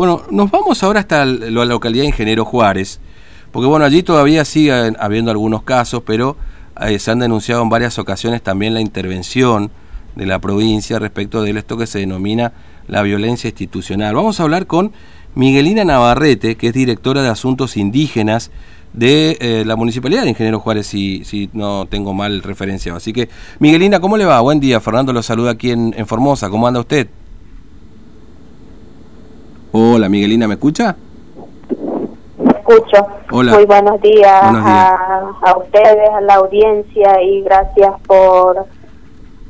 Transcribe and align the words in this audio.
Bueno, 0.00 0.22
nos 0.30 0.50
vamos 0.50 0.82
ahora 0.82 1.00
hasta 1.00 1.26
la 1.26 1.66
localidad 1.66 2.04
de 2.04 2.08
Ingeniero 2.08 2.46
Juárez, 2.46 3.00
porque 3.52 3.66
bueno, 3.66 3.84
allí 3.84 4.02
todavía 4.02 4.46
sigue 4.46 4.72
habiendo 4.98 5.30
algunos 5.30 5.62
casos, 5.62 6.04
pero 6.06 6.38
eh, 6.80 6.98
se 6.98 7.10
han 7.10 7.18
denunciado 7.18 7.60
en 7.60 7.68
varias 7.68 7.98
ocasiones 7.98 8.40
también 8.40 8.72
la 8.72 8.80
intervención 8.80 9.70
de 10.16 10.24
la 10.24 10.38
provincia 10.38 10.98
respecto 10.98 11.42
de 11.42 11.50
esto 11.50 11.76
que 11.76 11.86
se 11.86 11.98
denomina 11.98 12.54
la 12.88 13.02
violencia 13.02 13.48
institucional. 13.48 14.14
Vamos 14.14 14.40
a 14.40 14.44
hablar 14.44 14.66
con 14.66 14.92
Miguelina 15.34 15.84
Navarrete, 15.84 16.56
que 16.56 16.68
es 16.68 16.72
directora 16.72 17.20
de 17.20 17.28
Asuntos 17.28 17.76
Indígenas 17.76 18.50
de 18.94 19.36
eh, 19.38 19.64
la 19.66 19.76
Municipalidad 19.76 20.22
de 20.22 20.30
Ingeniero 20.30 20.60
Juárez, 20.60 20.86
si, 20.86 21.26
si 21.26 21.50
no 21.52 21.84
tengo 21.84 22.14
mal 22.14 22.42
referencia. 22.42 22.96
Así 22.96 23.12
que, 23.12 23.28
Miguelina, 23.58 24.00
¿cómo 24.00 24.16
le 24.16 24.24
va? 24.24 24.40
Buen 24.40 24.60
día. 24.60 24.80
Fernando 24.80 25.12
lo 25.12 25.22
saluda 25.22 25.50
aquí 25.50 25.72
en 25.72 26.06
Formosa. 26.06 26.48
¿Cómo 26.48 26.66
anda 26.66 26.80
usted? 26.80 27.06
Hola, 29.72 30.08
Miguelina, 30.08 30.48
¿me 30.48 30.54
escucha? 30.54 30.96
Me 32.38 32.50
escucho. 32.50 33.06
Hola. 33.30 33.54
Muy 33.54 33.66
buenos 33.66 34.00
días, 34.00 34.42
A, 34.42 35.56
ustedes, 35.58 36.10
a 36.12 36.20
la 36.22 36.34
audiencia 36.34 37.22
y 37.22 37.42
gracias 37.42 37.92
por, 38.06 38.66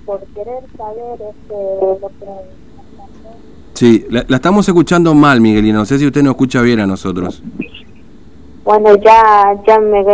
por 0.04 0.20
querer 0.34 0.62
saber 0.76 1.30
este, 1.30 2.00
lo 2.00 2.08
que... 2.08 2.26
Sí, 3.72 4.06
la, 4.10 4.26
estamos 4.28 4.68
escuchando 4.68 5.14
mal, 5.14 5.40
Miguelina. 5.40 5.78
No 5.78 5.86
sé 5.86 5.98
si 5.98 6.06
usted 6.06 6.22
nos 6.22 6.32
escucha 6.32 6.60
bien 6.60 6.80
a 6.80 6.86
nosotros. 6.86 7.42
Bueno, 8.62 8.94
ya, 8.96 9.54
ya 9.66 9.78
me, 9.78 10.04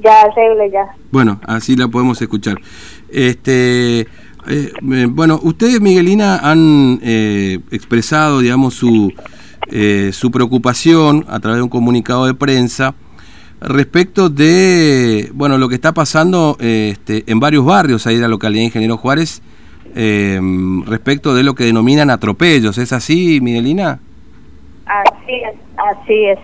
ya 0.00 0.22
arregle 0.22 0.70
ya. 0.70 0.94
Bueno, 1.10 1.40
así 1.46 1.74
la 1.74 1.88
podemos 1.88 2.22
escuchar. 2.22 2.58
Este, 3.08 4.06
eh, 4.46 4.72
bueno, 4.80 5.40
ustedes, 5.42 5.80
Miguelina, 5.80 6.38
han 6.38 7.00
eh, 7.02 7.58
expresado, 7.72 8.38
digamos, 8.38 8.74
su 8.74 9.12
eh, 9.70 10.10
su 10.12 10.30
preocupación 10.30 11.24
a 11.28 11.40
través 11.40 11.58
de 11.58 11.62
un 11.62 11.68
comunicado 11.68 12.26
de 12.26 12.34
prensa 12.34 12.94
respecto 13.60 14.28
de 14.28 15.30
bueno 15.34 15.58
lo 15.58 15.68
que 15.68 15.74
está 15.74 15.92
pasando 15.92 16.56
este, 16.60 17.24
en 17.26 17.40
varios 17.40 17.64
barrios 17.64 18.06
ahí 18.06 18.16
de 18.16 18.22
la 18.22 18.28
localidad 18.28 18.60
de 18.60 18.66
Ingeniero 18.66 18.96
Juárez 18.96 19.42
eh, 19.94 20.40
respecto 20.86 21.34
de 21.34 21.42
lo 21.42 21.54
que 21.54 21.64
denominan 21.64 22.10
atropellos. 22.10 22.78
¿Es 22.78 22.92
así, 22.92 23.40
Miguelina? 23.40 24.00
Así 24.86 25.34
es, 25.34 25.54
así 25.76 26.24
es. 26.26 26.38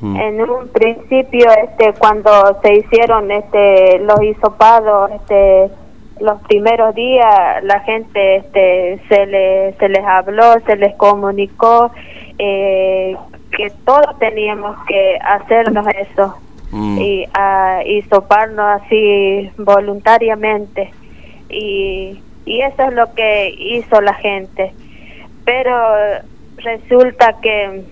Mm. 0.00 0.16
En 0.16 0.40
un 0.42 0.68
principio, 0.68 1.48
este, 1.64 1.92
cuando 1.98 2.30
se 2.62 2.74
hicieron 2.74 3.30
este, 3.30 3.98
los 4.00 4.22
hisopados, 4.22 5.10
este, 5.12 5.70
los 6.20 6.40
primeros 6.42 6.94
días, 6.94 7.62
la 7.64 7.80
gente 7.80 8.36
este, 8.36 9.00
se, 9.08 9.26
le, 9.26 9.74
se 9.78 9.88
les 9.88 10.04
habló, 10.04 10.54
se 10.66 10.76
les 10.76 10.94
comunicó 10.96 11.90
eh, 12.38 13.16
que 13.50 13.70
todos 13.84 14.18
teníamos 14.18 14.76
que 14.86 15.18
hacernos 15.20 15.86
eso 15.88 16.36
mm. 16.70 16.98
y, 16.98 17.24
a, 17.34 17.82
y 17.84 18.02
soparnos 18.02 18.82
así 18.82 19.50
voluntariamente. 19.58 20.92
Y, 21.50 22.20
y 22.44 22.60
eso 22.60 22.82
es 22.84 22.94
lo 22.94 23.12
que 23.14 23.54
hizo 23.58 24.00
la 24.00 24.14
gente. 24.14 24.72
Pero 25.44 25.72
resulta 26.58 27.36
que 27.40 27.82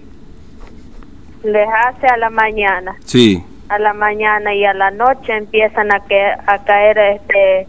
les 1.43 1.69
hace 1.87 2.07
a 2.07 2.17
la 2.17 2.31
mañana. 2.31 2.97
Sí. 3.05 3.43
A 3.69 3.79
la 3.79 3.95
mañana 3.95 4.55
y 4.55 4.65
a 4.65 4.75
la 4.75 4.91
noche 4.91 5.37
empiezan 5.37 5.93
a 5.93 6.01
que 6.01 6.23
a 6.25 6.59
caer 6.65 6.99
este 6.99 7.67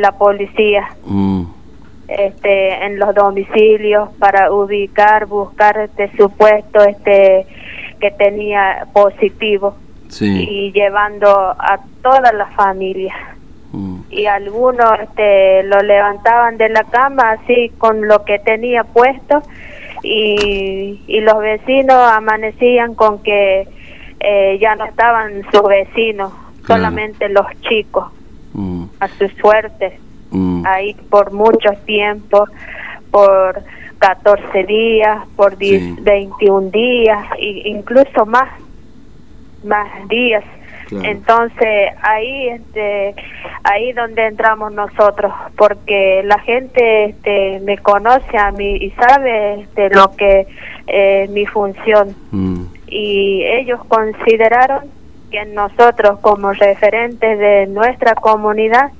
la 0.00 0.12
policía. 0.12 0.88
Mm 1.06 1.44
este, 2.08 2.84
en 2.84 2.98
los 2.98 3.14
domicilios 3.14 4.08
para 4.18 4.50
ubicar, 4.50 5.26
buscar 5.26 5.78
este 5.78 6.10
supuesto 6.16 6.82
este 6.82 7.46
que 8.00 8.10
tenía 8.12 8.86
positivo 8.92 9.76
y 10.20 10.72
llevando 10.72 11.28
a 11.28 11.80
toda 12.02 12.32
la 12.32 12.46
familia. 12.46 13.14
Mm. 13.72 14.00
Y 14.10 14.26
algunos 14.26 14.90
este, 15.00 15.64
lo 15.64 15.80
levantaban 15.82 16.56
de 16.56 16.70
la 16.70 16.84
cama 16.84 17.32
así 17.32 17.70
con 17.76 18.08
lo 18.08 18.24
que 18.24 18.38
tenía 18.38 18.84
puesto 18.84 19.42
y, 20.02 21.02
y 21.06 21.20
los 21.20 21.38
vecinos 21.38 21.96
amanecían 21.96 22.94
con 22.94 23.22
que 23.22 23.68
eh, 24.20 24.58
ya 24.60 24.74
no 24.74 24.84
estaban 24.84 25.42
sus 25.52 25.62
vecinos, 25.62 26.32
solamente 26.66 27.28
los 27.28 27.46
chicos, 27.68 28.06
mm. 28.54 28.84
a 29.00 29.08
su 29.08 29.28
suerte. 29.40 29.98
Mm. 30.30 30.66
ahí 30.66 30.94
por 31.10 31.32
mucho 31.32 31.70
tiempo, 31.86 32.46
por 33.10 33.62
14 33.98 34.64
días, 34.64 35.26
por 35.36 35.56
21 35.56 36.70
días, 36.70 37.26
e 37.38 37.68
incluso 37.68 38.26
más, 38.26 38.48
más 39.64 39.86
días. 40.08 40.44
Entonces 40.90 41.90
ahí, 42.00 42.48
este, 42.48 43.14
ahí 43.62 43.92
donde 43.92 44.26
entramos 44.26 44.72
nosotros, 44.72 45.32
porque 45.56 46.22
la 46.24 46.38
gente 46.38 47.06
este, 47.06 47.60
me 47.60 47.76
conoce 47.78 48.38
a 48.38 48.50
mí 48.52 48.76
y 48.76 48.90
sabe 48.92 49.60
este, 49.60 49.90
lo 49.90 50.10
que 50.16 50.46
es 50.86 51.30
mi 51.30 51.44
función. 51.44 52.14
Mm. 52.30 52.62
Y 52.86 53.42
ellos 53.44 53.80
consideraron 53.86 54.84
que 55.30 55.44
nosotros 55.44 56.20
como 56.20 56.52
referentes 56.52 57.38
de 57.38 57.66
nuestra 57.66 58.14
comunidad 58.14 58.90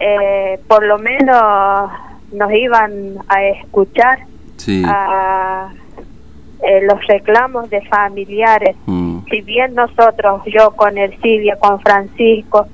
eh, 0.00 0.60
por 0.68 0.84
lo 0.84 0.98
menos 0.98 1.90
nos 2.32 2.52
iban 2.52 3.16
a 3.28 3.44
escuchar 3.44 4.18
a 4.84 5.72
eh, 6.62 6.80
los 6.82 7.06
reclamos 7.06 7.70
de 7.70 7.80
familiares. 7.82 8.76
Mm. 8.86 9.20
Si 9.30 9.40
bien 9.42 9.74
nosotros, 9.74 10.42
yo 10.46 10.72
con 10.72 10.98
el 10.98 11.18
Silvia, 11.20 11.56
con 11.56 11.80
Francisco, 11.80 12.66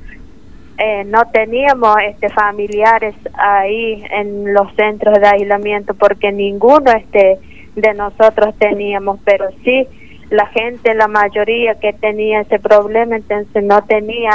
eh, 0.79 1.05
no 1.05 1.23
teníamos 1.33 1.97
este 2.05 2.31
familiares 2.31 3.15
ahí 3.35 4.05
en 4.11 4.53
los 4.53 4.75
centros 4.75 5.21
de 5.21 5.27
aislamiento 5.27 5.95
porque 5.95 6.33
ninguno 6.33 6.91
este 6.91 7.39
de 7.77 7.95
nosotros 7.95 8.55
teníamos, 8.59 9.21
pero 9.25 9.47
sí 9.63 9.87
la 10.31 10.47
gente, 10.47 10.95
la 10.95 11.07
mayoría 11.07 11.75
que 11.77 11.93
tenía 11.93 12.41
ese 12.41 12.59
problema, 12.59 13.17
entonces 13.17 13.63
no 13.63 13.83
tenía 13.85 14.33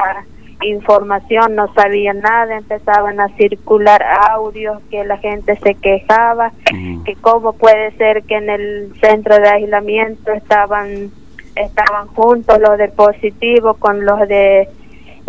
información, 0.61 1.55
no 1.55 1.73
sabían 1.73 2.19
nada, 2.19 2.57
empezaban 2.57 3.19
a 3.19 3.29
circular 3.37 4.03
audios 4.31 4.81
que 4.89 5.03
la 5.05 5.17
gente 5.17 5.57
se 5.57 5.75
quejaba, 5.75 6.51
que 7.05 7.15
cómo 7.15 7.53
puede 7.53 7.91
ser 7.97 8.23
que 8.23 8.35
en 8.35 8.49
el 8.49 8.93
centro 8.99 9.35
de 9.35 9.49
aislamiento 9.49 10.31
estaban 10.31 11.11
estaban 11.55 12.07
juntos 12.07 12.57
los 12.59 12.77
de 12.77 12.87
positivo 12.89 13.73
con 13.75 14.05
los 14.05 14.19
de 14.27 14.69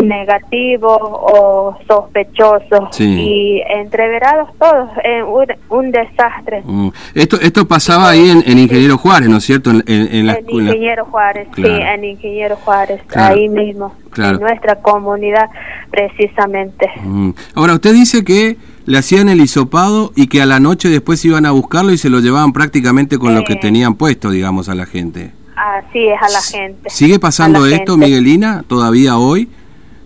negativos 0.02 0.98
o 1.00 1.76
sospechosos 1.86 3.00
y 3.00 3.62
entreverados 3.68 4.50
todos 4.58 4.90
en 5.04 5.24
un, 5.68 5.90
desastre. 5.90 6.62
Mm. 6.64 6.88
Esto 7.14 7.40
esto 7.40 7.66
pasaba 7.66 8.10
ahí 8.10 8.30
en, 8.30 8.58
Ingeniero 8.58 8.98
Juárez, 8.98 9.28
¿no 9.28 9.38
es 9.38 9.44
cierto? 9.44 9.70
En, 9.70 9.82
en, 9.86 10.26
la, 10.26 10.38
Ingeniero 10.48 11.04
Juárez, 11.06 11.48
sí, 11.54 11.64
en 11.64 12.04
Ingeniero 12.04 12.56
Juárez, 12.56 13.00
ahí 13.14 13.48
mismo, 13.48 13.94
en 14.16 14.40
nuestra 14.40 14.76
comunidad 14.76 15.48
precisamente. 15.90 16.90
Mm. 17.02 17.30
Ahora, 17.54 17.74
usted 17.74 17.92
dice 17.92 18.24
que 18.24 18.56
le 18.86 18.98
hacían 18.98 19.28
el 19.28 19.40
hisopado 19.40 20.12
y 20.16 20.26
que 20.26 20.42
a 20.42 20.46
la 20.46 20.60
noche 20.60 20.88
después 20.88 21.24
iban 21.24 21.46
a 21.46 21.50
buscarlo 21.50 21.92
y 21.92 21.98
se 21.98 22.10
lo 22.10 22.20
llevaban 22.20 22.52
prácticamente 22.52 23.18
con 23.18 23.34
lo 23.34 23.44
que 23.44 23.56
tenían 23.56 23.94
puesto, 23.94 24.30
digamos, 24.30 24.68
a 24.68 24.74
la 24.74 24.86
gente. 24.86 25.32
Así 25.56 26.08
es, 26.08 26.20
a 26.20 26.28
la 26.28 26.40
gente. 26.40 26.90
¿Sigue 26.90 27.18
pasando 27.18 27.66
esto, 27.66 27.96
Miguelina, 27.96 28.64
todavía 28.66 29.18
hoy? 29.18 29.48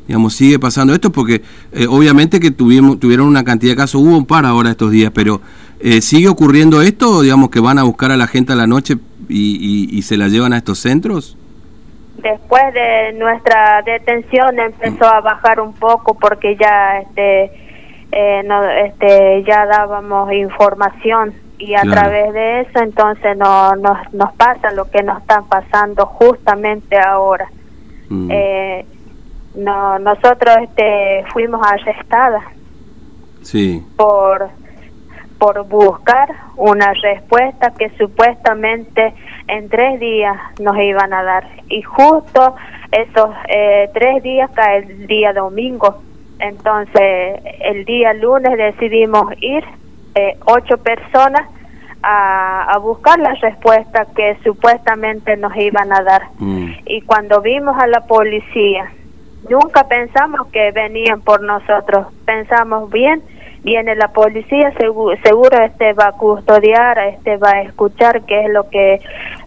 Digamos, 0.07 0.35
sigue 0.35 0.59
pasando 0.59 0.93
esto 0.93 1.11
porque 1.11 1.43
eh, 1.73 1.87
obviamente 1.89 2.41
que 2.41 2.51
tuvimos, 2.51 3.01
tuvieron 3.01 3.27
una 3.27 3.45
cantidad 3.45 3.73
de 3.73 3.77
casos, 3.77 4.03
hubo 4.03 4.17
un 4.17 4.27
par 4.27 4.45
ahora 4.47 4.71
estos 4.71 4.91
días, 4.91 5.11
pero 5.15 5.41
eh, 5.81 6.01
¿sigue 6.01 6.29
ocurriendo 6.29 6.83
esto, 6.83 7.23
digamos, 7.23 7.51
que 7.51 7.61
van 7.61 7.79
a 7.79 7.83
buscar 7.83 8.11
a 8.11 8.17
la 8.17 8.27
gente 8.27 8.53
a 8.53 8.57
la 8.57 8.67
noche 8.67 8.97
y, 9.29 9.89
y, 9.91 10.03
se 10.03 10.17
la 10.17 10.29
llevan 10.29 10.53
a 10.53 10.59
estos 10.59 10.79
centros? 10.79 11.37
Después 12.19 12.62
de 12.73 13.12
nuestra 13.19 13.83
detención 13.85 14.59
empezó 14.59 15.06
a 15.06 15.21
bajar 15.21 15.61
un 15.61 15.73
poco 15.75 16.15
porque 16.15 16.57
ya 16.57 17.00
este, 17.00 17.50
eh, 18.12 18.43
no, 18.47 18.62
este 18.71 19.43
ya 19.47 19.67
dábamos 19.67 20.33
información 20.33 21.35
y 21.59 21.75
a 21.75 21.83
través 21.83 22.33
de 22.33 22.61
eso 22.61 22.81
entonces 22.81 23.37
no, 23.37 23.75
nos, 23.77 24.12
nos 24.12 24.33
pasa 24.35 24.73
lo 24.73 24.91
que 24.91 25.03
nos 25.03 25.21
está 25.21 25.43
pasando 25.43 26.07
justamente 26.07 26.99
ahora. 26.99 27.49
Mm. 28.09 28.31
Eh, 28.31 28.87
no 29.55 29.99
nosotros 29.99 30.56
este 30.62 31.25
fuimos 31.33 31.61
arrestadas 31.67 32.45
sí 33.43 33.83
por 33.97 34.49
por 35.39 35.67
buscar 35.67 36.29
una 36.56 36.93
respuesta 36.95 37.73
que 37.77 37.91
supuestamente 37.99 39.15
en 39.49 39.69
tres 39.69 40.01
días 40.01 40.37
nos 40.61 40.77
iban 40.79 41.12
a 41.12 41.23
dar 41.23 41.47
y 41.69 41.83
justo 41.83 42.55
esos 42.93 43.31
eh, 43.49 43.91
tres 43.93 44.23
días 44.23 44.51
cae 44.55 44.79
el 44.79 45.06
día 45.06 45.33
domingo 45.33 46.03
entonces 46.39 47.41
el 47.61 47.85
día 47.85 48.15
lunes 48.15 48.57
decidimos 48.57 49.33
ir 49.41 49.65
eh, 50.15 50.37
ocho 50.47 50.79
personas 50.79 51.49
a, 52.05 52.79
buscar 52.79 53.19
la 53.19 53.35
respuesta 53.35 54.07
que 54.15 54.37
supuestamente 54.45 55.37
nos 55.37 55.57
iban 55.57 55.93
a 55.93 56.03
dar. 56.03 56.23
Mm. 56.39 56.71
Y 56.87 57.00
cuando 57.03 57.41
vimos 57.41 57.77
a 57.79 57.87
la 57.87 58.00
policía, 58.07 58.93
nunca 59.49 59.87
pensamos 59.88 60.46
que 60.49 60.70
venían 60.73 61.20
por 61.20 61.43
nosotros, 61.43 62.06
pensamos 62.25 62.91
bien, 62.91 63.23
viene 63.62 63.94
la 63.96 64.08
policía, 64.08 64.73
seguro, 64.79 65.17
seguro 65.23 65.58
este 65.62 65.93
va 65.93 66.08
a 66.08 66.12
custodiar, 66.12 66.99
este 66.99 67.37
va 67.37 67.50
a 67.50 67.62
escuchar 67.62 68.23
qué 68.23 68.44
es 68.44 68.50
lo 68.50 68.69
que 68.69 69.00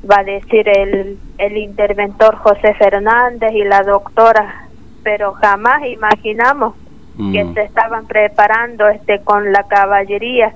va 0.10 0.20
a 0.20 0.24
decir 0.24 0.68
el, 0.68 1.20
el 1.38 1.58
interventor 1.58 2.36
José 2.38 2.74
Fernández 2.76 3.52
y 3.54 3.64
la 3.64 3.82
doctora, 3.84 4.68
pero 5.04 5.34
jamás 5.34 5.86
imaginamos 5.86 6.76
que 7.18 7.44
mm. 7.44 7.54
se 7.56 7.62
estaban 7.64 8.06
preparando 8.06 8.88
este 8.90 9.22
con 9.22 9.52
la 9.52 9.64
caballería 9.64 10.54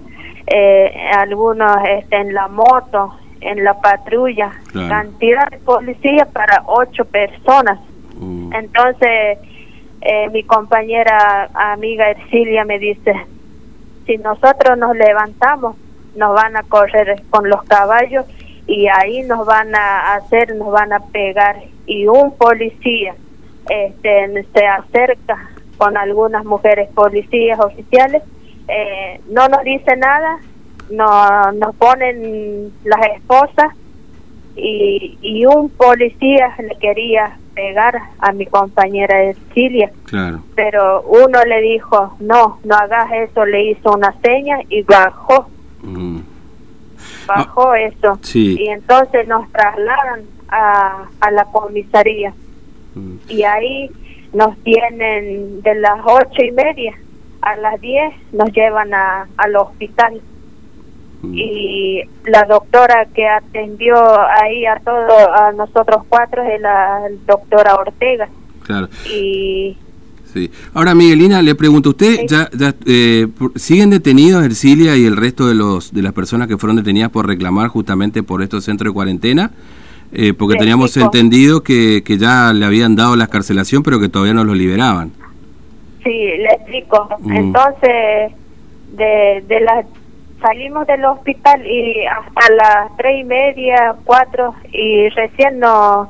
eh, 0.48 0.94
algunos 1.18 1.78
este, 1.88 2.18
en 2.18 2.34
la 2.34 2.48
moto, 2.48 3.16
en 3.40 3.64
la 3.64 3.80
patrulla, 3.80 4.52
cantidad 4.74 5.50
de 5.50 5.58
policías 5.58 6.28
para 6.30 6.64
ocho 6.66 7.06
personas. 7.06 7.80
Mm. 8.22 8.54
Entonces, 8.54 9.38
eh, 10.02 10.30
mi 10.32 10.44
compañera 10.44 11.50
amiga 11.54 12.10
Ercilia 12.10 12.64
me 12.64 12.80
dice, 12.80 13.14
si 14.06 14.18
nosotros 14.18 14.78
nos 14.78 14.96
levantamos, 14.96 15.76
nos 16.16 16.34
van 16.34 16.56
a 16.56 16.64
correr 16.64 17.22
con 17.30 17.50
los 17.50 17.64
caballos 17.64 18.26
y 18.68 18.88
ahí 18.88 19.24
nos 19.24 19.46
van 19.46 19.76
a 19.76 20.14
hacer, 20.14 20.56
nos 20.56 20.72
van 20.72 20.94
a 20.94 21.00
pegar. 21.00 21.58
Y 21.86 22.08
un 22.08 22.36
policía 22.38 23.16
este, 23.70 24.46
se 24.54 24.66
acerca 24.66 25.50
con 25.78 25.98
algunas 25.98 26.46
mujeres 26.46 26.90
policías 26.94 27.60
oficiales 27.60 28.24
eh, 28.68 29.20
no 29.30 29.48
nos 29.50 29.64
dice 29.64 29.96
nada, 29.98 30.40
no, 30.90 31.52
nos 31.54 31.76
ponen 31.76 32.72
las 32.84 33.02
esposas 33.18 33.74
y, 34.56 35.18
y 35.22 35.46
un 35.46 35.70
policía 35.70 36.56
le 36.60 36.76
quería 36.78 37.38
a 38.20 38.32
mi 38.34 38.46
compañera 38.46 39.24
Ercilia. 39.24 39.92
Claro. 40.06 40.42
Pero 40.56 41.02
uno 41.04 41.44
le 41.44 41.62
dijo, 41.62 42.16
no, 42.20 42.60
no 42.64 42.76
hagas 42.76 43.12
eso, 43.12 43.46
le 43.46 43.72
hizo 43.72 43.94
una 43.94 44.14
seña 44.22 44.60
y 44.70 44.82
bajó. 44.84 45.50
Mm. 45.82 46.20
Bajó 47.28 47.72
ah, 47.72 47.80
eso. 47.80 48.20
Y 48.34 48.68
entonces 48.68 49.28
nos 49.28 49.50
trasladan 49.52 50.22
a, 50.50 51.06
a 51.20 51.32
la 51.32 51.46
comisaría. 51.46 52.34
Mm. 52.96 53.16
Y 53.30 53.44
ahí 53.44 53.90
nos 54.34 54.58
tienen 54.60 55.62
de 55.62 55.76
las 55.76 56.00
ocho 56.04 56.44
y 56.44 56.52
media 56.52 56.96
a 57.42 57.56
las 57.56 57.80
10 57.82 58.14
nos 58.34 58.52
llevan 58.52 58.94
a, 58.94 59.28
al 59.38 59.56
hospital. 59.56 60.22
Y 61.24 62.02
la 62.26 62.44
doctora 62.44 63.08
que 63.14 63.28
atendió 63.28 63.96
ahí 64.42 64.66
a 64.66 64.80
todos 64.80 65.28
a 65.34 65.52
nosotros 65.52 66.04
cuatro 66.10 66.44
es 66.44 66.60
la 66.62 67.02
doctora 67.28 67.76
Ortega 67.76 68.28
claro 68.64 68.88
y 69.06 69.78
Sí. 70.34 70.50
Ahora, 70.74 70.96
Miguelina, 70.96 71.42
le 71.42 71.56
pregunto, 71.56 71.90
¿usted 71.90 72.26
ya, 72.26 72.50
eh, 72.86 73.28
siguen 73.56 73.90
detenidos 73.90 74.46
Ercilia 74.46 74.96
y 74.96 75.06
el 75.06 75.18
resto 75.18 75.46
de 75.46 75.56
los 75.56 75.94
de 75.94 76.02
las 76.02 76.14
personas 76.14 76.48
que 76.48 76.58
fueron 76.58 76.78
detenidas 76.78 77.10
por 77.10 77.28
reclamar 77.28 77.68
justamente 77.68 78.24
por 78.24 78.42
estos 78.42 78.64
centros 78.64 78.92
de 78.92 78.94
cuarentena? 78.94 79.52
Eh, 80.14 80.34
porque 80.34 80.58
teníamos 80.58 80.96
entendido 80.98 81.64
que, 81.64 82.04
que 82.06 82.18
ya 82.18 82.54
le 82.54 82.66
habían 82.66 82.96
dado 82.96 83.16
la 83.16 83.26
escarcelación, 83.26 83.84
pero 83.84 84.00
que 84.00 84.10
todavía 84.10 84.34
no 84.34 84.44
los 84.44 84.58
liberaban. 84.58 85.12
Sí, 86.04 86.10
le 86.10 86.48
explico. 86.48 87.10
Mm. 87.20 87.32
Entonces, 87.32 88.32
de, 88.94 89.44
de 89.48 89.60
la, 89.62 89.86
salimos 90.42 90.88
del 90.88 91.06
hospital 91.06 91.66
y 91.66 92.06
hasta 92.06 92.54
las 92.54 92.98
tres 92.98 93.22
y 93.22 93.24
media, 93.24 93.96
cuatro, 94.04 94.56
y 94.72 95.10
recién 95.10 95.60
nos, 95.60 96.10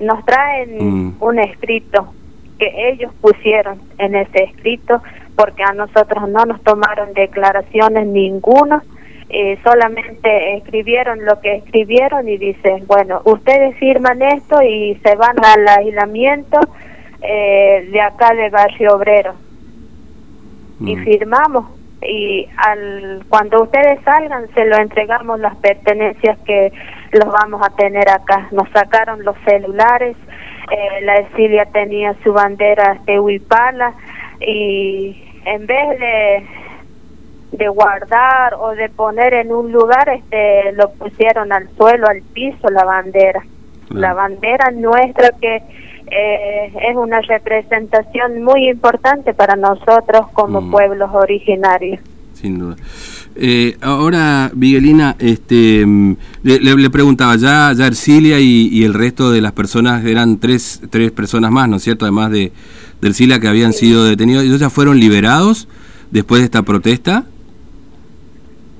nos 0.00 0.24
traen 0.24 0.78
mm. 0.78 1.16
un 1.20 1.38
escrito 1.38 2.12
que 2.58 2.90
ellos 2.90 3.12
pusieron 3.20 3.80
en 3.98 4.16
ese 4.16 4.44
escrito, 4.44 5.02
porque 5.36 5.62
a 5.62 5.72
nosotros 5.72 6.28
no 6.28 6.44
nos 6.44 6.62
tomaron 6.62 7.14
declaraciones 7.14 8.06
ninguno, 8.06 8.82
eh, 9.30 9.58
solamente 9.62 10.56
escribieron 10.56 11.24
lo 11.24 11.38
que 11.40 11.56
escribieron 11.56 12.28
y 12.28 12.38
dicen, 12.38 12.86
bueno, 12.86 13.20
ustedes 13.24 13.76
firman 13.76 14.22
esto 14.22 14.62
y 14.62 14.98
se 15.04 15.14
van 15.16 15.36
al 15.44 15.68
aislamiento 15.68 16.58
eh, 17.20 17.88
de 17.92 18.00
acá 18.00 18.34
de 18.34 18.48
Barrio 18.48 18.96
Obrero. 18.96 19.34
Y 20.80 20.96
mm. 20.96 21.04
firmamos. 21.04 21.77
Y 22.02 22.48
al 22.56 23.24
cuando 23.28 23.62
ustedes 23.62 24.00
salgan, 24.04 24.48
se 24.54 24.64
lo 24.66 24.76
entregamos 24.76 25.40
las 25.40 25.56
pertenencias 25.56 26.38
que 26.46 26.72
los 27.12 27.26
vamos 27.26 27.60
a 27.62 27.74
tener 27.76 28.08
acá. 28.08 28.48
Nos 28.52 28.68
sacaron 28.70 29.24
los 29.24 29.36
celulares. 29.44 30.16
Eh, 30.70 31.00
la 31.02 31.16
Esilia 31.16 31.66
tenía 31.66 32.14
su 32.22 32.32
bandera 32.32 32.98
de 33.04 33.18
Huipala 33.18 33.94
y 34.40 35.40
en 35.44 35.66
vez 35.66 35.98
de 35.98 36.46
de 37.52 37.66
guardar 37.68 38.54
o 38.54 38.74
de 38.74 38.90
poner 38.90 39.32
en 39.32 39.52
un 39.52 39.72
lugar 39.72 40.08
este 40.10 40.72
lo 40.72 40.90
pusieron 40.92 41.50
al 41.50 41.66
suelo 41.76 42.06
al 42.06 42.20
piso 42.34 42.68
la 42.68 42.84
bandera 42.84 43.42
la 43.90 44.14
bandera 44.14 44.70
nuestra 44.70 45.30
que 45.40 45.62
eh, 46.10 46.72
es 46.90 46.96
una 46.96 47.20
representación 47.20 48.42
muy 48.42 48.68
importante 48.68 49.34
para 49.34 49.56
nosotros 49.56 50.28
como 50.32 50.60
mm. 50.60 50.70
pueblos 50.70 51.10
originarios. 51.12 52.00
Sin 52.32 52.58
duda. 52.58 52.76
Eh, 53.34 53.76
ahora, 53.80 54.50
Miguelina, 54.54 55.16
este, 55.18 55.84
mm, 55.84 56.16
le, 56.42 56.90
preguntaba, 56.90 57.36
ya, 57.36 57.72
ya 57.76 57.86
Ercilia 57.86 58.38
y, 58.40 58.84
el 58.84 58.94
resto 58.94 59.30
de 59.30 59.40
las 59.40 59.52
personas, 59.52 60.04
eran 60.04 60.38
tres, 60.38 60.80
tres 60.90 61.10
personas 61.10 61.50
más, 61.50 61.68
¿no 61.68 61.76
es 61.76 61.82
cierto? 61.82 62.04
Además 62.04 62.30
de, 62.30 62.52
de 63.00 63.08
Ercilia 63.08 63.40
que 63.40 63.48
habían 63.48 63.72
sido 63.72 64.04
detenidos, 64.04 64.44
¿ellos 64.44 64.60
ya 64.60 64.70
fueron 64.70 64.98
liberados 64.98 65.68
después 66.10 66.40
de 66.40 66.46
esta 66.46 66.62
protesta? 66.62 67.24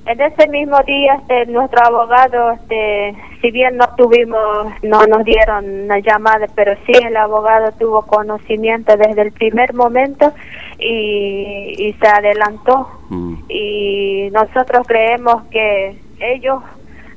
En 0.09 0.19
ese 0.23 0.49
mismo 0.49 0.79
día, 0.87 1.17
este, 1.17 1.45
nuestro 1.53 1.85
abogado, 1.85 2.53
este, 2.53 3.15
si 3.43 3.51
bien 3.51 3.77
no 3.77 3.85
tuvimos, 3.95 4.73
no 4.83 5.07
nos 5.07 5.23
dieron 5.23 5.83
una 5.85 5.99
llamada, 5.99 6.47
pero 6.55 6.73
sí 6.87 6.93
el 6.93 7.15
abogado 7.15 7.73
tuvo 7.73 8.01
conocimiento 8.07 8.97
desde 8.97 9.21
el 9.21 9.33
primer 9.33 9.75
momento 9.75 10.33
y, 10.79 11.95
se 12.01 12.09
adelantó. 12.09 12.89
Mm. 13.11 13.35
Y 13.51 14.31
nosotros 14.33 14.87
creemos 14.87 15.43
que 15.51 15.99
ellos 16.21 16.63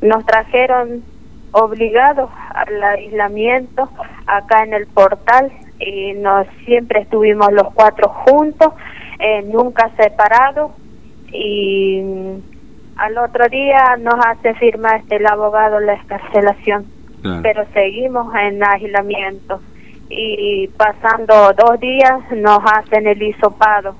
nos 0.01 0.25
trajeron 0.25 1.01
obligados 1.53 2.29
al 2.53 2.83
aislamiento 2.83 3.89
acá 4.27 4.63
en 4.63 4.73
el 4.73 4.87
portal 4.87 5.49
y 5.79 6.11
nos 6.15 6.45
siempre 6.65 7.03
estuvimos 7.03 7.53
los 7.53 7.73
cuatro 7.73 8.09
juntos, 8.09 8.73
eh, 9.19 9.43
nunca 9.43 9.89
separados 9.95 10.71
y 11.31 12.01
al 12.97 13.17
otro 13.17 13.47
día 13.49 13.97
nos 13.99 14.15
hace 14.25 14.53
firmar 14.55 14.97
este, 14.97 15.17
el 15.17 15.25
abogado 15.25 15.79
la 15.79 15.93
escarcelación, 15.93 16.85
pero 17.41 17.65
seguimos 17.73 18.33
en 18.35 18.63
aislamiento. 18.63 19.61
Y 20.09 20.67
pasando 20.75 21.53
dos 21.53 21.79
días 21.79 22.19
nos 22.35 22.59
hacen 22.65 23.07
el 23.07 23.21
hisopado, 23.21 23.95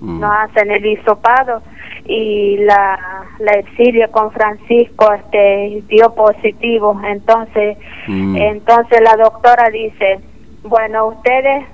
mm. 0.00 0.20
nos 0.20 0.32
hacen 0.32 0.70
el 0.70 0.86
hisopado 0.86 1.62
y 2.06 2.56
la 2.58 2.98
la 3.38 3.52
exilio 3.52 4.10
con 4.10 4.30
Francisco 4.32 5.12
este 5.12 5.82
dio 5.88 6.14
positivo, 6.14 6.98
entonces 7.04 7.76
mm. 8.06 8.36
entonces 8.36 9.00
la 9.02 9.16
doctora 9.16 9.68
dice, 9.70 10.20
bueno 10.62 11.08
ustedes 11.08 11.66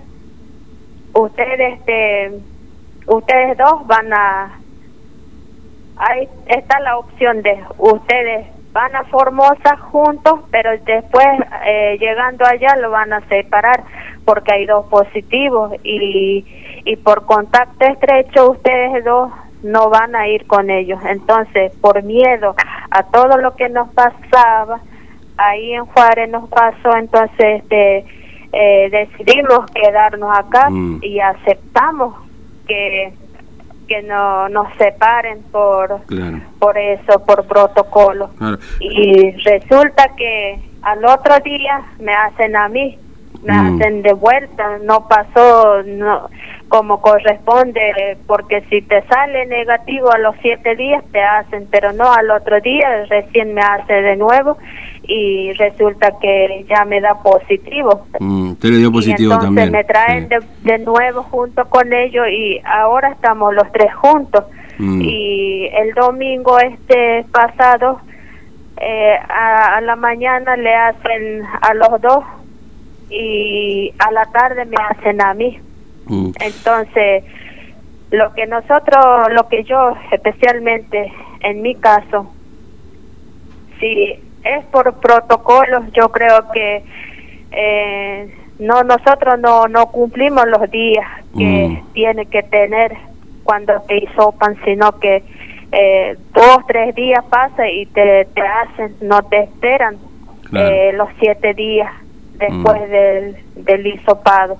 ustedes 1.12 1.78
este 1.78 2.32
ustedes 3.06 3.56
dos 3.58 3.87
van 3.87 4.12
a 4.12 4.58
ahí 6.09 6.28
está 6.47 6.80
la 6.80 6.99
opción 6.99 7.42
de 7.42 7.62
ustedes 7.78 8.47
van 8.73 8.94
a 8.97 9.04
Formosa 9.04 9.76
juntos, 9.76 10.40
pero 10.50 10.71
después 10.85 11.26
eh, 11.66 11.97
llegando 12.00 12.47
allá 12.47 12.75
lo 12.76 12.90
van 12.90 13.12
a 13.12 13.21
separar 13.28 13.85
porque 14.25 14.52
hay 14.52 14.66
dos 14.66 14.87
positivos 14.87 15.75
y, 15.85 16.44
y 16.85 16.97
por 16.97 17.26
contacto 17.26 17.85
estrecho 17.85 18.52
ustedes 18.52 19.04
dos 19.04 19.30
no 19.62 19.90
van 19.90 20.16
a 20.16 20.26
ir 20.28 20.47
con 20.47 20.71
ellos. 20.71 21.00
Entonces, 21.04 21.73
por 21.80 22.02
miedo 22.02 22.54
a 22.90 23.02
todo 23.04 23.37
lo 23.38 23.54
que 23.54 23.68
nos 23.68 23.88
pasaba, 23.92 24.80
ahí 25.37 25.73
en 25.75 25.87
Juárez 25.87 26.30
nos 26.30 26.49
pasó, 26.49 26.97
entonces 26.97 27.62
este, 27.62 28.04
eh, 28.52 28.90
decidimos 28.90 29.66
quedarnos 29.73 30.37
acá 30.37 30.68
mm. 30.71 31.00
y 31.02 31.21
aceptamos 31.21 32.14
que 32.66 33.12
que 33.92 34.02
no 34.02 34.49
nos 34.49 34.68
separen 34.78 35.42
por 35.52 36.00
por 36.58 36.78
eso 36.78 37.22
por 37.26 37.44
protocolo. 37.46 38.30
Y 38.80 39.32
resulta 39.32 40.08
que 40.16 40.58
al 40.80 41.04
otro 41.04 41.38
día 41.40 41.82
me 41.99 42.14
hacen 42.14 42.56
a 42.56 42.68
mí 42.68 42.99
me 43.42 43.52
mm. 43.52 43.76
hacen 43.76 44.02
de 44.02 44.12
vuelta, 44.14 44.78
no 44.82 45.08
pasó 45.08 45.82
no 45.82 46.30
como 46.68 47.02
corresponde, 47.02 48.16
porque 48.26 48.62
si 48.70 48.80
te 48.80 49.02
sale 49.02 49.44
negativo 49.44 50.11
a 50.11 50.16
los 50.16 50.34
siete 50.40 50.75
días 50.75 51.04
te 51.12 51.20
hacen, 51.20 51.68
pero 51.70 51.92
no 51.92 52.11
al 52.11 52.30
otro 52.30 52.61
día 52.62 53.04
recién 53.11 53.52
me 53.52 53.61
hace 53.61 53.92
de 53.92 54.16
nuevo 54.16 54.56
y 55.04 55.52
resulta 55.52 56.18
que 56.21 56.64
ya 56.68 56.85
me 56.85 57.00
da 57.00 57.21
positivo. 57.23 58.06
Mm, 58.21 58.52
le 58.61 58.76
dio 58.76 58.92
positivo 58.92 59.32
y 59.32 59.35
entonces 59.35 59.71
me 59.71 59.85
traen 59.85 60.28
de, 60.28 60.78
nuevo 60.78 61.23
junto 61.25 61.64
con 61.68 61.92
ellos 61.92 62.26
y 62.30 62.61
ahora 62.64 63.11
estamos 63.11 63.54
los 63.54 63.71
tres 63.73 63.94
juntos. 63.94 64.44
Mm. 64.78 65.00
Y 65.02 65.66
el 65.66 65.94
domingo 65.94 66.59
este 66.59 67.25
pasado, 67.32 68.00
eh, 68.80 69.16
a 69.28 69.80
la 69.80 69.97
mañana 69.97 70.56
le 70.56 70.75
hacen 70.75 71.42
a 71.61 71.75
los 71.75 72.00
dos 72.00 72.25
y 73.11 73.92
a 73.99 74.11
la 74.11 74.25
tarde 74.26 74.64
me 74.64 74.76
hacen 74.90 75.21
a 75.21 75.35
mí. 75.35 75.59
Mm. 76.06 76.30
Entonces, 76.40 77.25
lo 78.11 78.32
que 78.35 78.47
nosotros, 78.47 79.32
lo 79.32 79.49
que 79.49 79.64
yo 79.64 79.97
especialmente 80.11 81.12
en 81.40 81.62
mi 81.62 81.75
caso, 81.75 82.30
si 83.80 84.22
es 84.44 84.64
por 84.66 84.94
protocolos, 84.94 85.84
yo 85.92 86.08
creo 86.11 86.50
que 86.52 86.84
eh, 87.52 88.34
no 88.58 88.82
nosotros 88.82 89.38
no, 89.40 89.68
no 89.68 89.87
cumplimos 89.87 90.46
los 90.46 90.70
días 90.70 91.06
que 91.37 91.68
mm. 91.68 91.92
tiene 91.92 92.26
que 92.26 92.42
tener 92.42 92.96
cuando 93.44 93.80
te 93.82 93.99
hisopan, 93.99 94.56
sino 94.64 94.99
que 94.99 95.22
eh, 95.72 96.16
dos, 96.32 96.58
tres 96.66 96.94
días 96.94 97.25
pasa 97.30 97.68
y 97.68 97.87
te, 97.87 98.26
te 98.26 98.42
hacen, 98.42 98.96
no 99.00 99.22
te 99.22 99.44
esperan 99.44 99.96
eh, 100.52 100.92
los 100.94 101.08
siete 101.18 101.54
días 101.54 101.90
después 102.34 102.80
mm. 102.80 102.90
del, 102.90 103.37
del 103.56 103.87
hisopado. 103.87 104.58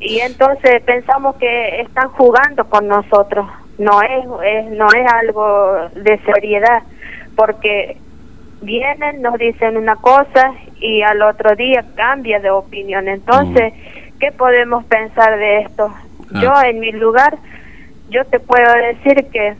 Y 0.00 0.20
entonces 0.20 0.80
pensamos 0.82 1.34
que 1.36 1.80
están 1.80 2.08
jugando 2.10 2.68
con 2.68 2.86
nosotros. 2.86 3.46
No 3.78 4.00
es, 4.02 4.24
es, 4.44 4.70
no 4.70 4.86
es 4.92 5.12
algo 5.12 5.88
de 5.94 6.18
seriedad, 6.20 6.82
porque 7.34 7.96
vienen, 8.60 9.22
nos 9.22 9.38
dicen 9.38 9.76
una 9.76 9.96
cosa 9.96 10.52
y 10.80 11.02
al 11.02 11.22
otro 11.22 11.54
día 11.56 11.84
cambia 11.94 12.40
de 12.40 12.50
opinión. 12.50 13.08
Entonces, 13.08 13.72
mm. 13.72 14.18
¿qué 14.18 14.32
podemos 14.32 14.84
pensar 14.84 15.38
de 15.38 15.60
esto? 15.60 15.92
Yo 16.30 16.52
en 16.62 16.80
mi 16.80 16.92
lugar, 16.92 17.38
yo 18.10 18.24
te 18.26 18.38
puedo 18.38 18.70
decir 18.74 19.26
que 19.32 19.56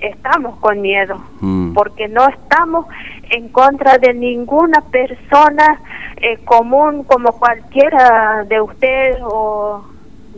estamos 0.00 0.58
con 0.60 0.80
miedo, 0.80 1.20
mm. 1.40 1.74
porque 1.74 2.08
no 2.08 2.26
estamos 2.28 2.86
en 3.30 3.48
contra 3.48 3.98
de 3.98 4.14
ninguna 4.14 4.80
persona 4.90 5.80
eh, 6.16 6.38
común 6.44 7.04
como 7.04 7.32
cualquiera 7.32 8.44
de 8.48 8.60
ustedes 8.60 9.18
o 9.22 9.84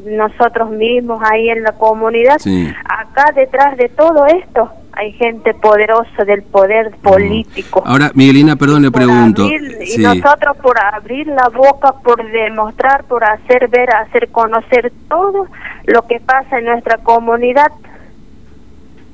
nosotros 0.04 0.70
mismos 0.70 1.22
ahí 1.30 1.48
en 1.48 1.62
la 1.62 1.72
comunidad. 1.72 2.38
Acá 2.84 3.32
detrás 3.34 3.76
de 3.76 3.88
todo 3.88 4.26
esto 4.26 4.72
hay 4.92 5.12
gente 5.12 5.54
poderosa 5.54 6.24
del 6.24 6.42
poder 6.42 6.90
mm. 6.90 7.02
político. 7.02 7.82
Ahora, 7.84 8.10
Miguelina, 8.14 8.56
perdón, 8.56 8.82
le 8.82 8.90
pregunto. 8.90 9.48
Y 9.48 9.98
nosotros 9.98 10.56
por 10.62 10.78
abrir 10.78 11.26
la 11.26 11.48
boca, 11.48 11.94
por 12.04 12.22
demostrar, 12.30 13.04
por 13.04 13.24
hacer 13.24 13.68
ver, 13.68 13.94
hacer 13.94 14.28
conocer 14.30 14.92
todo 15.08 15.46
lo 15.86 16.06
que 16.06 16.20
pasa 16.20 16.58
en 16.58 16.66
nuestra 16.66 16.98
comunidad, 16.98 17.72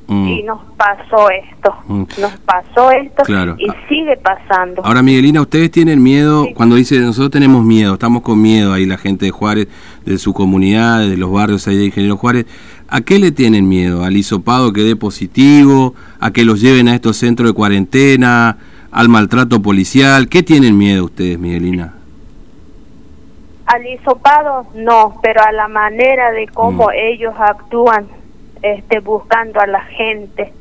Mm. 0.09 0.27
Y 0.27 0.43
nos 0.43 0.59
pasó 0.79 1.29
esto, 1.29 1.75
mm. 1.87 2.05
nos 2.19 2.33
pasó 2.39 2.91
esto 2.91 3.25
y 3.59 3.67
sigue 3.91 4.17
pasando. 4.17 4.83
Ahora, 4.83 5.03
Miguelina, 5.03 5.43
ustedes 5.43 5.71
tienen 5.71 6.03
miedo, 6.03 6.47
cuando 6.55 6.77
dice 6.77 6.99
nosotros 7.01 7.31
tenemos 7.31 7.63
miedo, 7.63 7.93
estamos 7.93 8.23
con 8.23 8.41
miedo 8.41 8.73
ahí 8.73 8.87
la 8.87 8.97
gente 8.97 9.27
de 9.27 9.33
Juárez, 9.33 9.69
de 10.07 10.17
su 10.17 10.33
comunidad, 10.33 11.01
de 11.01 11.19
los 11.19 11.31
barrios 11.31 11.69
ahí 11.69 11.77
de 11.77 11.85
Ingeniero 11.85 12.17
Juárez, 12.17 12.47
¿a 12.89 13.01
qué 13.03 13.19
le 13.19 13.33
tienen 13.33 13.69
miedo? 13.69 14.05
¿Al 14.05 14.17
hisopado 14.17 14.73
que 14.73 14.83
dé 14.83 14.97
positivo? 14.97 15.95
¿A 16.21 16.33
que 16.33 16.45
los 16.45 16.61
lleven 16.61 16.89
a 16.89 16.95
estos 16.95 17.17
centros 17.17 17.51
de 17.51 17.55
cuarentena? 17.55 18.57
¿Al 18.91 19.09
maltrato 19.09 19.61
policial? 19.63 20.29
¿Qué 20.29 20.43
tienen 20.43 20.77
miedo 20.77 21.05
ustedes, 21.05 21.39
Miguelina? 21.39 21.95
Al 23.67 23.87
hisopado 23.87 24.67
no, 24.75 25.21
pero 25.23 25.43
a 25.43 25.53
la 25.53 25.69
manera 25.69 26.31
de 26.33 26.49
cómo 26.49 26.87
mm. 26.87 26.93
ellos 26.95 27.35
actúan 27.39 28.07
este, 28.63 29.01
buscando 29.01 29.61
a 29.61 29.67
la 29.67 29.83
gente 29.83 30.53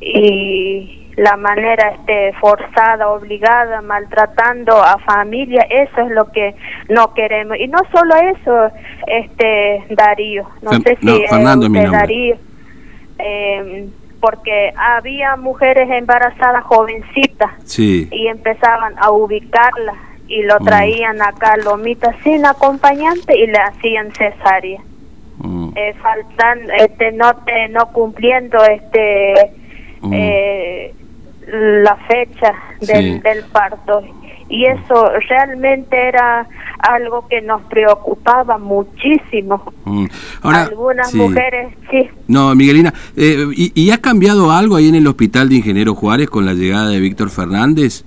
y 0.00 1.05
la 1.16 1.36
manera 1.36 1.90
este, 1.90 2.32
forzada, 2.34 3.08
obligada, 3.08 3.80
maltratando 3.80 4.76
a 4.82 4.98
familia, 4.98 5.66
eso 5.70 6.02
es 6.02 6.10
lo 6.10 6.30
que 6.30 6.54
no 6.90 7.14
queremos. 7.14 7.58
Y 7.58 7.68
no 7.68 7.78
solo 7.90 8.14
eso, 8.16 8.70
este 9.06 9.84
Darío, 9.90 10.48
no 10.62 10.72
sé 10.72 10.96
si 11.00 11.26
Fernando 11.26 11.68
Darío, 11.68 12.36
eh, 13.18 13.88
porque 14.20 14.72
había 14.76 15.36
mujeres 15.36 15.88
embarazadas 15.90 16.64
jovencitas 16.64 17.78
y 17.78 18.26
empezaban 18.26 18.94
a 18.98 19.10
ubicarlas 19.10 19.96
y 20.28 20.42
lo 20.42 20.58
mm. 20.60 20.64
traían 20.64 21.22
acá 21.22 21.56
lomita 21.56 22.14
sin 22.24 22.44
acompañante 22.44 23.38
y 23.38 23.46
le 23.46 23.58
hacían 23.58 24.12
cesárea. 24.12 24.80
Mm. 25.38 25.72
eh, 25.76 25.94
faltan 26.00 26.70
este 26.78 27.12
no 27.12 27.36
te, 27.44 27.68
no 27.68 27.92
cumpliendo 27.92 28.58
este 28.64 29.52
mm. 30.00 30.12
eh, 30.12 30.94
la 31.46 31.96
fecha 32.08 32.52
del, 32.80 33.22
del 33.22 33.44
parto 33.44 34.02
y 34.48 34.64
eso 34.64 35.10
realmente 35.28 35.96
era 36.08 36.46
algo 36.78 37.26
que 37.28 37.40
nos 37.42 37.62
preocupaba 37.62 38.58
muchísimo. 38.58 39.72
Mm. 39.84 40.06
Algunas 40.42 41.12
mujeres, 41.14 41.74
sí. 41.90 42.08
No, 42.28 42.54
Miguelina, 42.54 42.94
eh, 43.16 43.46
¿y, 43.56 43.72
¿y, 43.74 43.90
ha 43.90 43.98
cambiado 43.98 44.52
algo 44.52 44.76
ahí 44.76 44.88
en 44.88 44.94
el 44.94 45.06
hospital 45.06 45.48
de 45.48 45.56
Ingeniero 45.56 45.94
Juárez 45.94 46.30
con 46.30 46.46
la 46.46 46.54
llegada 46.54 46.88
de 46.88 47.00
Víctor 47.00 47.30
Fernández? 47.30 48.04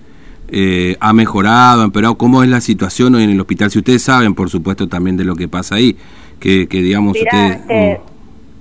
Eh, 0.51 0.95
¿Ha 0.99 1.13
mejorado, 1.13 1.81
ha 1.81 1.85
empeorado? 1.85 2.17
¿Cómo 2.17 2.41
es 2.41 2.49
la 2.49 2.61
situación 2.61 3.15
hoy 3.15 3.23
en 3.23 3.31
el 3.31 3.39
hospital? 3.39 3.69
Si 3.69 3.79
ustedes 3.79 4.01
saben, 4.01 4.33
por 4.33 4.49
supuesto, 4.49 4.87
también 4.87 5.17
de 5.17 5.25
lo 5.25 5.35
que 5.35 5.47
pasa 5.47 5.75
ahí 5.75 5.97
que, 6.39 6.67
digamos 6.69 7.17
este, 7.17 7.99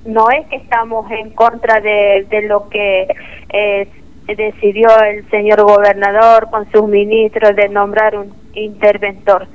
mm. 0.07 0.13
no 0.13 0.31
es 0.31 0.47
que 0.49 0.57
estamos 0.57 1.09
en 1.11 1.31
contra 1.31 1.81
de, 1.81 2.27
de 2.29 2.43
lo 2.49 2.69
que 2.69 3.07
eh, 3.51 3.89
decidió 4.35 4.89
el 5.03 5.29
señor 5.31 5.63
gobernador 5.63 6.49
con 6.51 6.71
sus 6.71 6.89
ministros 6.89 7.57
de 7.57 7.69
nombrar 7.69 8.17
un 8.17 8.33
interventor. 8.55 9.47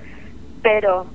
Pero 0.61 1.05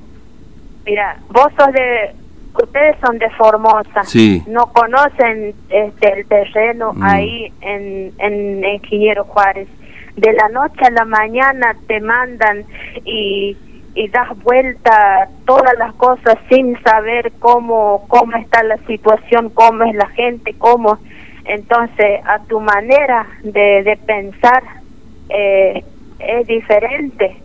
mira 0.84 1.18
vos 1.30 1.48
sos 1.56 1.72
de 1.72 2.14
ustedes 2.54 2.96
son 3.04 3.18
de 3.18 3.30
Formosa. 3.30 4.02
No 4.46 4.66
conocen 4.72 5.54
este 5.68 6.20
el 6.20 6.26
terreno 6.26 6.92
mm. 6.92 7.02
ahí 7.02 7.52
en 7.60 8.12
en 8.18 8.64
Ingeniero 8.64 9.24
Juárez. 9.24 9.68
De 10.16 10.32
la 10.32 10.48
noche 10.48 10.80
a 10.84 10.90
la 10.90 11.04
mañana 11.04 11.76
te 11.86 12.00
mandan 12.00 12.64
y 13.04 13.56
y 13.94 14.08
das 14.08 14.28
vuelta 14.44 15.28
todas 15.44 15.76
las 15.76 15.92
cosas 15.94 16.36
sin 16.48 16.80
saber 16.82 17.32
cómo 17.40 18.04
cómo 18.08 18.36
está 18.36 18.62
la 18.62 18.78
situación, 18.86 19.50
cómo 19.50 19.84
es 19.84 19.94
la 19.94 20.08
gente, 20.10 20.54
cómo 20.58 20.98
entonces 21.48 22.20
a 22.24 22.38
tu 22.44 22.60
manera 22.60 23.26
de, 23.42 23.82
de 23.82 23.96
pensar 24.06 24.62
eh, 25.28 25.84
es 26.18 26.46
diferente 26.46 27.42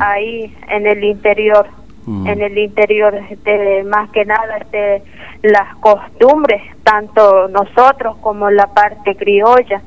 ahí 0.00 0.54
en 0.68 0.86
el 0.86 1.02
interior, 1.02 1.66
mm. 2.06 2.26
en 2.26 2.42
el 2.42 2.58
interior 2.58 3.20
de 3.44 3.84
más 3.84 4.10
que 4.10 4.24
nada 4.24 4.58
de 4.70 5.02
las 5.42 5.74
costumbres, 5.76 6.62
tanto 6.82 7.48
nosotros 7.48 8.16
como 8.20 8.50
la 8.50 8.66
parte 8.66 9.16
criolla. 9.16 9.78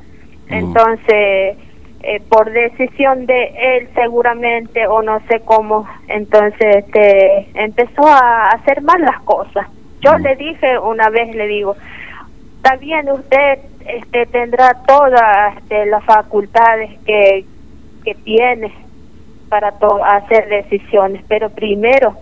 Mm. 0.48 0.52
Entonces 0.52 1.56
eh, 2.00 2.22
por 2.28 2.50
decisión 2.52 3.26
de 3.26 3.52
él 3.58 3.88
seguramente 3.94 4.86
o 4.86 5.02
no 5.02 5.20
sé 5.28 5.40
cómo 5.44 5.84
entonces 6.06 6.76
este 6.76 7.48
empezó 7.54 8.06
a 8.06 8.50
hacer 8.50 8.82
mal 8.82 9.00
las 9.00 9.20
cosas 9.22 9.66
yo 10.00 10.16
mm. 10.16 10.22
le 10.22 10.36
dije 10.36 10.78
una 10.78 11.10
vez 11.10 11.34
le 11.34 11.48
digo 11.48 11.74
está 12.68 12.76
bien 12.80 13.10
usted 13.10 13.60
este 13.86 14.26
tendrá 14.26 14.74
todas 14.86 15.56
este, 15.56 15.86
las 15.86 16.04
facultades 16.04 16.98
que 17.06 17.46
que 18.04 18.14
tiene 18.14 18.70
para 19.48 19.72
hacer 20.04 20.48
decisiones 20.50 21.24
pero 21.28 21.48
primero 21.48 22.14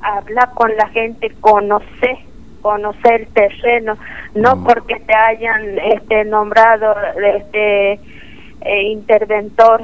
hablar 0.00 0.50
con 0.54 0.76
la 0.76 0.86
gente 0.90 1.30
conocer 1.40 2.16
conocer 2.60 3.22
el 3.22 3.26
terreno 3.28 3.96
no 4.36 4.54
mm. 4.54 4.64
porque 4.64 5.00
te 5.00 5.16
hayan 5.16 5.76
este 5.80 6.26
nombrado 6.26 6.94
este 7.16 7.94
eh, 8.60 8.82
interventor 8.84 9.82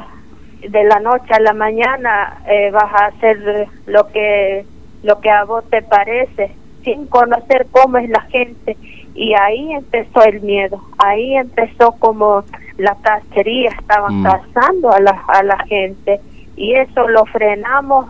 de 0.60 0.84
la 0.84 1.00
noche 1.00 1.34
a 1.34 1.40
la 1.40 1.54
mañana 1.54 2.40
eh, 2.46 2.70
vas 2.70 2.94
a 2.94 3.06
hacer 3.06 3.66
lo 3.86 4.06
que 4.06 4.64
lo 5.02 5.20
que 5.20 5.30
a 5.30 5.42
vos 5.42 5.68
te 5.70 5.82
parece 5.82 6.52
sin 6.84 7.06
conocer 7.08 7.66
cómo 7.72 7.98
es 7.98 8.08
la 8.08 8.20
gente 8.22 8.76
y 9.18 9.34
ahí 9.34 9.72
empezó 9.72 10.22
el 10.22 10.40
miedo 10.40 10.80
ahí 10.98 11.36
empezó 11.36 11.92
como 11.92 12.44
la 12.76 12.96
cacería 13.02 13.70
estaban 13.70 14.20
mm. 14.20 14.24
cazando 14.24 14.92
a 14.92 15.00
la 15.00 15.24
a 15.28 15.42
la 15.42 15.58
gente 15.64 16.20
y 16.58 16.74
eso 16.74 17.08
lo 17.08 17.24
frenamos, 17.26 18.06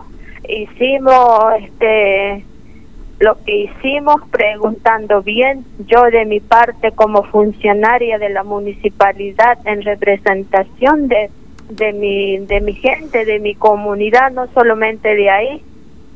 hicimos 0.47 1.53
este 1.61 2.43
lo 3.19 3.37
que 3.43 3.63
hicimos 3.63 4.21
preguntando 4.31 5.21
bien, 5.21 5.65
yo 5.85 6.03
de 6.03 6.25
mi 6.25 6.39
parte 6.39 6.93
como 6.93 7.23
funcionaria 7.23 8.17
de 8.17 8.29
la 8.29 8.43
municipalidad 8.43 9.59
en 9.65 9.81
representación 9.81 11.09
de, 11.09 11.29
de, 11.69 11.91
mi, 11.91 12.37
de 12.37 12.61
mi 12.61 12.73
gente, 12.75 13.25
de 13.25 13.39
mi 13.39 13.55
comunidad, 13.55 14.31
no 14.31 14.47
solamente 14.53 15.13
de 15.15 15.29
ahí, 15.29 15.61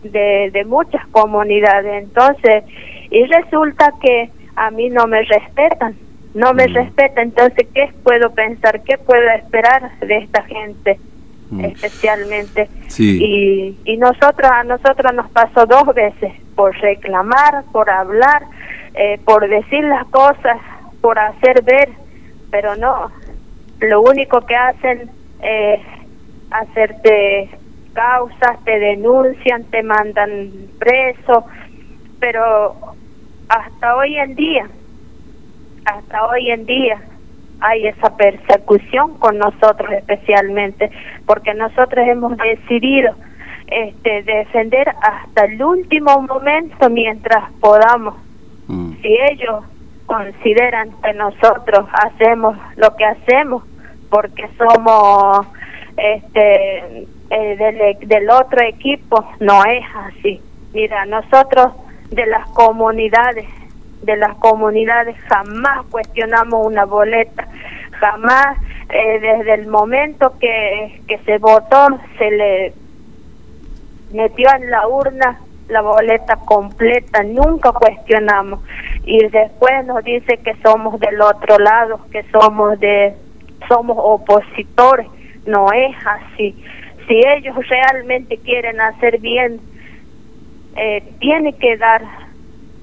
de, 0.03 0.49
de 0.53 0.63
muchas 0.63 1.05
comunidades. 1.07 2.03
Entonces, 2.05 2.63
y 3.11 3.25
resulta 3.25 3.93
que 4.01 4.29
a 4.55 4.71
mí 4.71 4.89
no 4.89 5.07
me 5.07 5.21
respetan, 5.23 5.95
no 6.33 6.53
me 6.53 6.67
mm. 6.67 6.73
respetan, 6.73 7.23
entonces, 7.25 7.67
¿qué 7.73 7.91
puedo 8.03 8.31
pensar? 8.31 8.81
¿Qué 8.83 8.97
puedo 8.97 9.29
esperar 9.31 9.99
de 9.99 10.17
esta 10.17 10.43
gente? 10.43 10.99
Mm. 11.53 11.65
especialmente 11.65 12.67
y, 12.97 13.77
y 13.85 13.97
nosotros 13.97 14.49
a 14.51 14.63
nosotros 14.63 15.13
nos 15.13 15.29
pasó 15.31 15.65
dos 15.67 15.93
veces 15.93 16.31
por 16.55 16.75
reclamar 16.77 17.65
por 17.71 17.89
hablar 17.89 18.43
eh, 18.95 19.19
por 19.23 19.47
decir 19.47 19.83
las 19.83 20.07
cosas 20.07 20.57
por 21.01 21.19
hacer 21.19 21.61
ver 21.63 21.89
pero 22.49 22.75
no 22.75 23.11
lo 23.81 24.01
único 24.01 24.41
que 24.41 24.55
hacen 24.55 25.11
es 25.41 25.81
hacerte 26.49 27.49
causas 27.93 28.63
te 28.63 28.79
denuncian 28.79 29.65
te 29.65 29.83
mandan 29.83 30.49
preso 30.79 31.45
pero 32.19 32.95
hasta 33.55 33.95
hoy 33.95 34.17
en 34.17 34.35
día 34.35 34.67
hasta 35.85 36.25
hoy 36.27 36.51
en 36.51 36.65
día 36.65 37.01
hay 37.59 37.87
esa 37.87 38.15
persecución 38.17 39.17
con 39.19 39.37
nosotros 39.37 39.89
especialmente, 39.91 40.91
porque 41.25 41.53
nosotros 41.53 42.05
hemos 42.07 42.37
decidido 42.37 43.15
este, 43.67 44.23
defender 44.23 44.89
hasta 44.89 45.45
el 45.45 45.63
último 45.63 46.21
momento 46.21 46.89
mientras 46.89 47.51
podamos. 47.61 48.15
Mm. 48.67 48.93
Si 49.01 49.17
ellos 49.31 49.63
consideran 50.05 50.91
que 51.01 51.13
nosotros 51.13 51.87
hacemos 51.93 52.57
lo 52.75 52.95
que 52.95 53.05
hacemos 53.05 53.63
porque 54.09 54.47
somos 54.57 55.47
este 55.95 57.07
eh, 57.29 57.55
del, 57.57 58.07
del 58.07 58.29
otro 58.29 58.61
equipo, 58.63 59.25
no 59.39 59.63
es 59.65 59.83
así. 59.95 60.41
Mira, 60.73 61.05
nosotros 61.05 61.71
de 62.13 62.25
las 62.27 62.47
comunidades 62.49 63.45
de 64.03 64.17
las 64.17 64.35
comunidades. 64.35 65.15
Jamás 65.29 65.85
cuestionamos 65.89 66.65
una 66.65 66.85
boleta, 66.85 67.47
jamás 67.99 68.57
eh, 68.89 69.19
desde 69.19 69.53
el 69.55 69.67
momento 69.67 70.33
que, 70.39 71.01
que 71.07 71.17
se 71.19 71.37
votó 71.37 71.87
se 72.17 72.31
le 72.31 72.73
metió 74.11 74.47
en 74.55 74.69
la 74.69 74.87
urna 74.87 75.39
la 75.69 75.81
boleta 75.81 76.35
completa, 76.45 77.23
nunca 77.23 77.71
cuestionamos. 77.71 78.59
Y 79.05 79.25
después 79.27 79.85
nos 79.85 80.03
dice 80.03 80.37
que 80.37 80.55
somos 80.61 80.99
del 80.99 81.19
otro 81.21 81.57
lado, 81.57 81.99
que 82.11 82.23
somos 82.31 82.79
de 82.79 83.15
somos 83.67 83.97
opositores, 83.97 85.07
no 85.45 85.71
es 85.71 85.95
así. 86.05 86.53
Si 87.07 87.15
ellos 87.25 87.55
realmente 87.67 88.37
quieren 88.37 88.79
hacer 88.81 89.19
bien, 89.19 89.59
eh, 90.75 91.03
tiene 91.19 91.53
que 91.53 91.77
dar. 91.77 92.01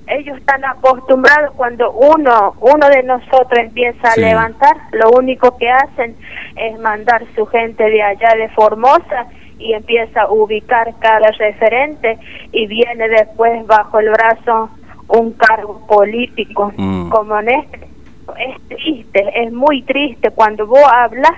Ellos 0.06 0.38
están 0.38 0.64
acostumbrados 0.64 1.54
cuando 1.54 1.92
uno 1.92 2.54
uno 2.60 2.88
de 2.88 3.02
nosotros 3.04 3.58
empieza 3.58 4.12
a 4.12 4.16
levantar, 4.16 4.76
lo 4.92 5.10
único 5.10 5.56
que 5.56 5.70
hacen 5.70 6.16
es 6.56 6.78
mandar 6.80 7.24
su 7.34 7.46
gente 7.46 7.84
de 7.84 8.02
allá 8.02 8.34
de 8.34 8.48
Formosa 8.50 9.26
y 9.58 9.72
empieza 9.72 10.22
a 10.22 10.32
ubicar 10.32 10.92
cada 10.98 11.30
referente 11.38 12.18
y 12.50 12.66
viene 12.66 13.08
después 13.08 13.64
bajo 13.66 14.00
el 14.00 14.10
brazo 14.10 14.70
un 15.08 15.32
cargo 15.32 15.86
político. 15.86 16.72
Mm. 16.76 17.10
como 17.10 17.38
en 17.38 17.50
este 17.50 17.90
es 18.38 18.60
triste, 18.68 19.44
es 19.44 19.52
muy 19.52 19.82
triste 19.82 20.30
cuando 20.30 20.66
vos 20.66 20.84
hablas, 20.92 21.32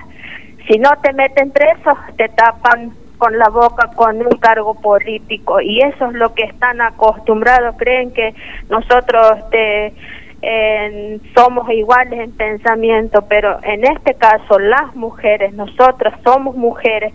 si 0.67 0.77
no 0.79 0.89
te 1.01 1.13
meten 1.13 1.51
preso, 1.51 1.97
te 2.17 2.29
tapan 2.29 2.93
con 3.23 3.39
la 3.39 3.47
boca 3.47 3.89
con 3.95 4.17
un 4.17 4.37
cargo 4.37 4.75
político. 4.75 5.61
Y 5.61 5.79
eso 5.79 6.07
es 6.07 6.13
lo 6.13 6.33
que 6.33 6.43
están 6.43 6.81
acostumbrados, 6.81 7.77
creen 7.77 8.11
que 8.11 8.35
nosotros 8.69 9.37
este, 9.45 9.93
somos 11.33 11.69
iguales 11.69 12.19
en 12.19 12.33
pensamiento, 12.33 13.21
pero 13.29 13.63
en 13.63 13.85
este 13.85 14.15
caso 14.15 14.59
las 14.59 14.93
mujeres, 14.97 15.53
nosotros 15.53 16.13
somos 16.25 16.57
mujeres, 16.57 17.13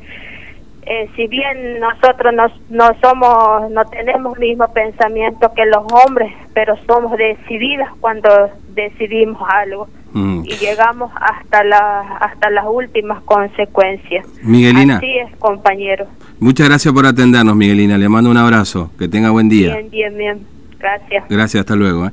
eh, 0.86 1.10
si 1.14 1.26
bien 1.26 1.78
nosotros 1.78 2.32
no, 2.32 2.46
no 2.70 2.88
somos, 3.02 3.70
no 3.70 3.84
tenemos 3.84 4.38
mismo 4.38 4.66
pensamiento 4.72 5.52
que 5.52 5.66
los 5.66 5.84
hombres, 5.92 6.32
pero 6.54 6.74
somos 6.86 7.18
decididas 7.18 7.90
cuando 8.00 8.30
decidimos 8.70 9.46
algo 9.46 9.88
mm. 10.12 10.42
y 10.44 10.56
llegamos 10.56 11.10
hasta 11.14 11.64
la, 11.64 12.00
hasta 12.20 12.50
las 12.50 12.64
últimas 12.68 13.22
consecuencias. 13.22 14.26
Miguelina. 14.42 14.96
Así 14.96 15.18
es, 15.18 15.36
compañero. 15.38 16.06
Muchas 16.38 16.68
gracias 16.68 16.92
por 16.94 17.06
atendernos, 17.06 17.56
Miguelina. 17.56 17.98
Le 17.98 18.08
mando 18.08 18.30
un 18.30 18.36
abrazo. 18.36 18.90
Que 18.98 19.08
tenga 19.08 19.30
buen 19.30 19.48
día. 19.48 19.74
Bien, 19.74 19.90
bien, 19.90 20.16
bien. 20.16 20.46
Gracias. 20.78 21.24
Gracias, 21.28 21.60
hasta 21.60 21.74
luego. 21.74 22.06
¿eh? 22.06 22.12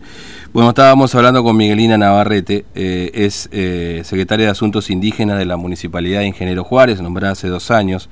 Bueno, 0.51 0.69
estábamos 0.69 1.13
hablando 1.13 1.43
con 1.43 1.55
Miguelina 1.55 1.97
Navarrete, 1.97 2.65
eh, 2.73 3.11
es 3.13 3.49
secretaria 4.07 4.45
de 4.45 4.51
Asuntos 4.51 4.89
Indígenas 4.89 5.37
de 5.37 5.45
la 5.45 5.57
Municipalidad 5.57 6.21
de 6.21 6.27
Ingeniero 6.27 6.63
Juárez, 6.63 7.01
nombrada 7.01 7.33
hace 7.33 7.47
dos 7.47 7.69
años. 7.69 8.09